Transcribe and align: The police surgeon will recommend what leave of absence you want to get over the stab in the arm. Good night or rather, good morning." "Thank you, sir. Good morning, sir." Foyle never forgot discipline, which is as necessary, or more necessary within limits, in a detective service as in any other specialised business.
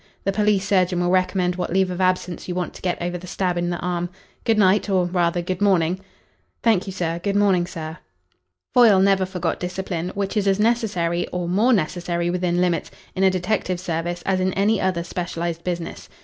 The 0.23 0.31
police 0.31 0.67
surgeon 0.67 0.99
will 0.99 1.11
recommend 1.11 1.57
what 1.57 1.71
leave 1.71 1.91
of 1.91 2.01
absence 2.01 2.47
you 2.47 2.55
want 2.55 2.73
to 2.73 2.81
get 2.81 2.99
over 2.99 3.19
the 3.19 3.27
stab 3.27 3.55
in 3.55 3.69
the 3.69 3.77
arm. 3.81 4.09
Good 4.45 4.57
night 4.57 4.89
or 4.89 5.05
rather, 5.05 5.43
good 5.43 5.61
morning." 5.61 5.99
"Thank 6.63 6.87
you, 6.87 6.91
sir. 6.91 7.19
Good 7.21 7.35
morning, 7.35 7.67
sir." 7.67 7.99
Foyle 8.73 8.99
never 8.99 9.27
forgot 9.27 9.59
discipline, 9.59 10.09
which 10.15 10.35
is 10.35 10.47
as 10.47 10.59
necessary, 10.59 11.27
or 11.27 11.47
more 11.47 11.71
necessary 11.71 12.31
within 12.31 12.59
limits, 12.59 12.89
in 13.15 13.23
a 13.23 13.29
detective 13.29 13.79
service 13.79 14.23
as 14.25 14.39
in 14.39 14.53
any 14.53 14.81
other 14.81 15.03
specialised 15.03 15.63
business. 15.63 16.09